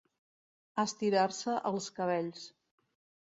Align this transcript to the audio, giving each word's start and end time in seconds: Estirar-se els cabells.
Estirar-se 0.83 1.57
els 1.71 1.89
cabells. 1.99 2.45